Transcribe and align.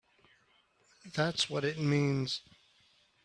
That's 1.13 1.47
what 1.47 1.63
it 1.63 1.77
means! 1.77 2.41